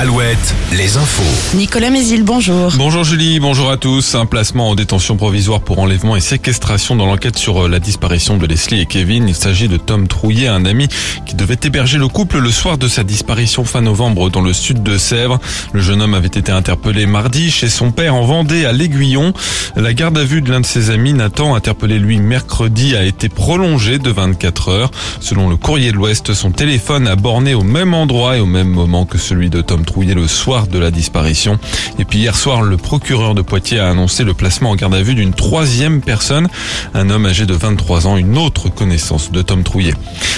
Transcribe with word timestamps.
Alouette, 0.00 0.54
les 0.72 0.96
infos. 0.96 1.56
Nicolas 1.58 1.90
Mézil, 1.90 2.22
bonjour. 2.22 2.72
Bonjour 2.78 3.04
Julie, 3.04 3.38
bonjour 3.38 3.70
à 3.70 3.76
tous. 3.76 4.14
Un 4.14 4.24
placement 4.24 4.70
en 4.70 4.74
détention 4.74 5.18
provisoire 5.18 5.60
pour 5.60 5.78
enlèvement 5.78 6.16
et 6.16 6.20
séquestration 6.20 6.96
dans 6.96 7.04
l'enquête 7.04 7.36
sur 7.36 7.66
euh, 7.66 7.68
la 7.68 7.80
disparition 7.80 8.38
de 8.38 8.46
Leslie 8.46 8.80
et 8.80 8.86
Kevin. 8.86 9.28
Il 9.28 9.34
s'agit 9.34 9.68
de 9.68 9.76
Tom 9.76 10.08
Trouillet, 10.08 10.48
un 10.48 10.64
ami 10.64 10.88
qui 11.26 11.34
devait 11.34 11.58
héberger 11.62 11.98
le 11.98 12.08
couple 12.08 12.38
le 12.38 12.50
soir 12.50 12.78
de 12.78 12.88
sa 12.88 13.04
disparition 13.04 13.66
fin 13.66 13.82
novembre 13.82 14.30
dans 14.30 14.40
le 14.40 14.54
sud 14.54 14.82
de 14.82 14.96
Sèvres. 14.96 15.38
Le 15.74 15.82
jeune 15.82 16.00
homme 16.00 16.14
avait 16.14 16.28
été 16.28 16.50
interpellé 16.50 17.04
mardi 17.04 17.50
chez 17.50 17.68
son 17.68 17.92
père 17.92 18.14
en 18.14 18.24
Vendée 18.24 18.64
à 18.64 18.72
l'Aiguillon. 18.72 19.34
La 19.76 19.92
garde 19.92 20.16
à 20.16 20.24
vue 20.24 20.40
de 20.40 20.50
l'un 20.50 20.60
de 20.60 20.66
ses 20.66 20.88
amis, 20.88 21.12
Nathan, 21.12 21.54
interpellé 21.54 21.98
lui 21.98 22.20
mercredi, 22.20 22.96
a 22.96 23.04
été 23.04 23.28
prolongée 23.28 23.98
de 23.98 24.10
24 24.10 24.68
heures. 24.70 24.90
Selon 25.20 25.50
le 25.50 25.58
courrier 25.58 25.92
de 25.92 25.96
l'Ouest, 25.96 26.32
son 26.32 26.52
téléphone 26.52 27.06
a 27.06 27.16
borné 27.16 27.52
au 27.52 27.64
même 27.64 27.92
endroit 27.92 28.38
et 28.38 28.40
au 28.40 28.46
même 28.46 28.70
moment 28.70 29.04
que 29.04 29.18
celui 29.18 29.50
de 29.50 29.60
Tom 29.60 29.84
Trouillet 29.90 30.14
le 30.14 30.28
soir 30.28 30.68
de 30.68 30.78
la 30.78 30.92
disparition. 30.92 31.58
Et 31.98 32.04
puis 32.04 32.20
hier 32.20 32.36
soir, 32.36 32.62
le 32.62 32.76
procureur 32.76 33.34
de 33.34 33.42
Poitiers 33.42 33.80
a 33.80 33.88
annoncé 33.88 34.22
le 34.22 34.34
placement 34.34 34.70
en 34.70 34.76
garde 34.76 34.94
à 34.94 35.02
vue 35.02 35.16
d'une 35.16 35.32
troisième 35.32 36.00
personne, 36.00 36.46
un 36.94 37.10
homme 37.10 37.26
âgé 37.26 37.44
de 37.44 37.54
23 37.54 38.06
ans, 38.06 38.16
une 38.16 38.38
autre 38.38 38.68
connaissance 38.68 39.32
de 39.32 39.42
Tom 39.42 39.64
Trouillet. 39.64 39.94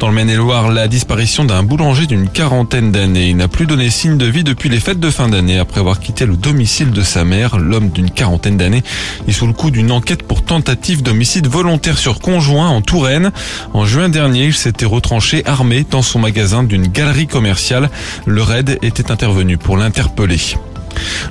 Dans 0.00 0.08
le 0.08 0.14
Maine-et-Loire, 0.14 0.70
la 0.70 0.88
disparition 0.88 1.44
d'un 1.44 1.62
boulanger 1.62 2.06
d'une 2.06 2.30
quarantaine 2.30 2.90
d'années. 2.90 3.28
Il 3.28 3.36
n'a 3.36 3.48
plus 3.48 3.66
donné 3.66 3.90
signe 3.90 4.16
de 4.16 4.24
vie 4.24 4.44
depuis 4.44 4.70
les 4.70 4.80
fêtes 4.80 4.98
de 4.98 5.10
fin 5.10 5.28
d'année 5.28 5.58
après 5.58 5.80
avoir 5.80 6.00
quitté 6.00 6.24
le 6.24 6.38
domicile 6.38 6.90
de 6.90 7.02
sa 7.02 7.26
mère. 7.26 7.58
L'homme 7.58 7.90
d'une 7.90 8.10
quarantaine 8.10 8.56
d'années 8.56 8.82
est 9.28 9.32
sous 9.32 9.46
le 9.46 9.52
coup 9.52 9.70
d'une 9.70 9.92
enquête 9.92 10.22
pour 10.22 10.42
tentative 10.42 11.02
d'homicide 11.02 11.48
volontaire 11.48 11.98
sur 11.98 12.18
conjoint 12.18 12.70
en 12.70 12.80
Touraine. 12.80 13.30
En 13.74 13.84
juin 13.84 14.08
dernier, 14.08 14.46
il 14.46 14.54
s'était 14.54 14.86
retranché 14.86 15.42
armé 15.44 15.84
dans 15.90 16.00
son 16.00 16.18
magasin 16.18 16.62
d'une 16.62 16.86
galerie 16.86 17.26
commerciale. 17.26 17.90
Le 18.24 18.40
raid 18.40 18.78
était 18.80 19.10
intervenu 19.10 19.33
pour 19.58 19.76
l'interpeller. 19.76 20.38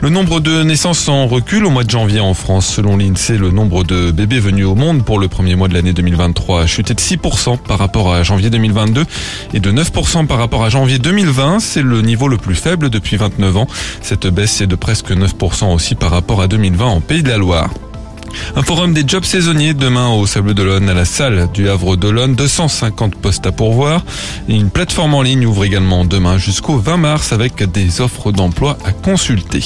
Le 0.02 0.10
nombre 0.10 0.42
de 0.42 0.62
naissances 0.62 1.08
en 1.08 1.26
recul 1.26 1.66
au 1.66 1.70
mois 1.70 1.86
de 1.86 1.90
janvier 1.90 2.20
en 2.20 2.34
France. 2.34 2.68
Selon 2.68 2.98
l'INSEE, 2.98 3.38
le 3.38 3.50
nombre 3.50 3.86
de 3.86 4.12
bébés 4.12 4.40
venus 4.40 4.66
au 4.66 4.76
monde 4.76 5.06
pour 5.06 5.20
le 5.20 5.30
premier 5.30 5.56
mois 5.56 5.70
de 5.70 5.74
l'année 5.74 5.94
2023 5.94 6.64
a 6.64 6.66
chuté 6.66 6.94
de 6.94 7.00
6% 7.00 7.60
par 7.60 7.80
rapport 7.80 8.14
à 8.14 8.24
janvier 8.24 8.50
2022 8.50 9.06
et 9.54 9.60
de 9.62 9.72
9% 9.72 10.28
par 10.28 10.38
rapport 10.38 10.66
à 10.66 10.70
janvier 10.70 11.00
2020. 11.00 11.62
C'est 11.62 11.82
le 11.82 12.02
niveau 12.02 12.28
le 12.28 12.38
plus 12.38 12.56
faible 12.56 12.90
depuis 12.90 13.16
29 13.16 13.56
ans. 13.56 13.68
Cette 14.02 14.28
baisse 14.28 14.60
est 14.60 14.68
de 14.68 14.76
presque 14.76 15.12
9% 15.12 15.74
aussi 15.74 15.96
par 15.96 16.12
rapport 16.12 16.42
à 16.42 16.48
2020 16.48 16.86
en 16.86 17.00
Pays 17.00 17.24
de 17.24 17.30
la 17.30 17.38
Loire. 17.38 17.70
Un 18.56 18.62
forum 18.62 18.94
des 18.94 19.04
jobs 19.06 19.24
saisonniers 19.24 19.74
demain 19.74 20.10
au 20.10 20.28
Sable 20.28 20.54
d'Olonne 20.54 20.90
à 20.90 20.94
la 20.94 21.06
salle 21.06 21.48
du 21.54 21.70
Havre 21.70 21.96
d'Olonne. 21.96 22.36
250 22.36 23.16
postes 23.16 23.46
à 23.46 23.52
pourvoir. 23.52 24.04
Une 24.48 24.70
plateforme 24.70 25.14
en 25.14 25.22
ligne 25.22 25.46
ouvre 25.46 25.66
également 25.66 26.06
demain 26.06 26.38
jusqu'au 26.38 26.78
20 26.78 26.98
mars 26.98 27.34
avec 27.34 27.64
des 27.72 28.02
offres 28.02 28.32
d'emploi 28.32 28.78
à 28.86 28.92
consulter. 28.92 29.64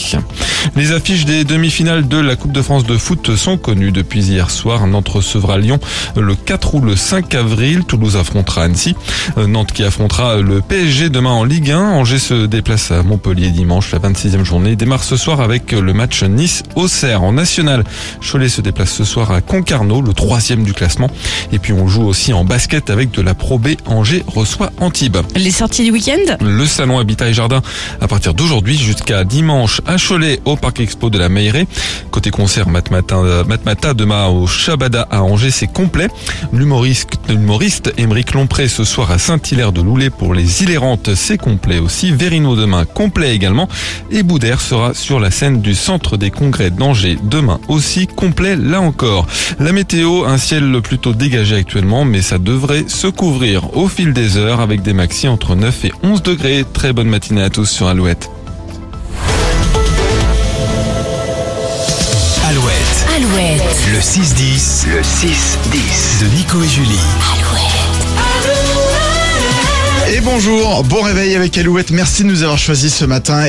Les 0.75 0.91
affiches 0.91 1.25
des 1.25 1.43
demi-finales 1.43 2.07
de 2.07 2.17
la 2.17 2.35
Coupe 2.35 2.51
de 2.51 2.61
France 2.61 2.85
de 2.85 2.97
foot 2.97 3.35
sont 3.35 3.57
connues 3.57 3.91
depuis 3.91 4.25
hier 4.25 4.49
soir. 4.49 4.85
Nantes 4.87 5.09
recevra 5.09 5.57
Lyon 5.57 5.79
le 6.15 6.35
4 6.35 6.75
ou 6.75 6.81
le 6.81 6.95
5 6.95 7.35
avril. 7.35 7.83
Toulouse 7.85 8.17
affrontera 8.17 8.63
Annecy. 8.63 8.95
Nantes 9.37 9.71
qui 9.71 9.83
affrontera 9.83 10.37
le 10.37 10.61
PSG 10.61 11.09
demain 11.09 11.31
en 11.31 11.43
Ligue 11.43 11.71
1. 11.71 11.79
Angers 11.79 12.19
se 12.19 12.45
déplace 12.45 12.91
à 12.91 13.03
Montpellier 13.03 13.49
dimanche. 13.49 13.91
La 13.91 13.99
26e 13.99 14.43
journée 14.43 14.75
démarre 14.75 15.03
ce 15.03 15.15
soir 15.17 15.41
avec 15.41 15.71
le 15.71 15.93
match 15.93 16.23
Nice-Auxerre 16.23 17.23
en 17.23 17.33
national. 17.33 17.83
Cholet 18.21 18.49
se 18.57 18.61
déplace 18.63 18.91
ce 18.91 19.03
soir 19.03 19.31
à 19.31 19.41
Concarneau, 19.41 20.01
le 20.01 20.13
troisième 20.13 20.63
du 20.63 20.73
classement. 20.73 21.11
Et 21.51 21.59
puis 21.59 21.73
on 21.73 21.87
joue 21.87 22.07
aussi 22.07 22.33
en 22.33 22.43
basket 22.43 22.89
avec 22.89 23.11
de 23.11 23.21
la 23.21 23.35
Pro 23.35 23.59
B. 23.59 23.69
Angers 23.85 24.23
reçoit 24.25 24.71
Antibes. 24.79 25.17
Les 25.35 25.51
sorties 25.51 25.83
du 25.83 25.91
week-end 25.91 26.37
Le 26.41 26.65
salon 26.65 26.97
Habitat 26.97 27.29
et 27.29 27.35
Jardin 27.35 27.61
à 28.01 28.07
partir 28.07 28.33
d'aujourd'hui 28.33 28.75
jusqu'à 28.75 29.25
dimanche 29.25 29.79
à 29.85 29.97
Cholet 29.97 30.39
au 30.45 30.55
Parc 30.55 30.79
Expo 30.79 31.11
de 31.11 31.19
la 31.19 31.29
Meilleray. 31.29 31.67
Côté 32.09 32.31
concert, 32.31 32.67
Matmata, 32.67 33.43
Matmata 33.47 33.93
demain 33.93 34.25
au 34.25 34.47
Chabada 34.47 35.07
à 35.11 35.21
Angers, 35.21 35.51
c'est 35.51 35.71
complet. 35.71 36.07
L'humoriste, 36.51 37.09
l'humoriste 37.29 37.93
Émeric 37.97 38.33
Lompré 38.33 38.67
ce 38.67 38.83
soir 38.83 39.11
à 39.11 39.19
Saint-Hilaire 39.19 39.71
de 39.71 39.81
Loulé 39.81 40.09
pour 40.09 40.33
les 40.33 40.63
Hilérantes, 40.63 41.13
c'est 41.13 41.37
complet 41.37 41.77
aussi. 41.77 42.11
Verino 42.11 42.55
demain, 42.55 42.85
complet 42.85 43.35
également. 43.35 43.69
Et 44.09 44.23
Boudère 44.23 44.61
sera 44.61 44.95
sur 44.95 45.19
la 45.19 45.29
scène 45.29 45.61
du 45.61 45.75
Centre 45.75 46.17
des 46.17 46.31
Congrès 46.31 46.71
d'Angers 46.71 47.19
demain 47.21 47.59
aussi, 47.67 48.07
complet 48.07 48.46
là 48.55 48.81
encore. 48.81 49.27
La 49.59 49.71
météo, 49.71 50.25
un 50.25 50.37
ciel 50.37 50.81
plutôt 50.81 51.13
dégagé 51.13 51.55
actuellement, 51.55 52.05
mais 52.05 52.21
ça 52.21 52.37
devrait 52.37 52.85
se 52.87 53.07
couvrir 53.07 53.75
au 53.75 53.87
fil 53.87 54.13
des 54.13 54.37
heures 54.37 54.61
avec 54.61 54.81
des 54.81 54.93
maxi 54.93 55.27
entre 55.27 55.55
9 55.55 55.85
et 55.85 55.91
11 56.03 56.23
degrés. 56.23 56.65
Très 56.71 56.93
bonne 56.93 57.09
matinée 57.09 57.43
à 57.43 57.49
tous 57.49 57.65
sur 57.65 57.87
Alouette. 57.87 58.29
Alouette, 62.49 63.05
Alouette. 63.15 63.63
le 63.91 63.99
6-10, 63.99 64.87
le 64.89 65.01
6-10 65.01 66.21
de 66.21 66.35
Nico 66.35 66.63
et 66.63 66.67
Julie. 66.67 66.99
Et 70.09 70.21
bonjour, 70.21 70.85
bon 70.85 71.01
réveil 71.01 71.35
avec 71.35 71.57
Alouette, 71.57 71.91
merci 71.91 72.23
de 72.23 72.29
nous 72.29 72.41
avoir 72.41 72.57
choisis 72.57 72.95
ce 72.95 73.03
matin. 73.03 73.45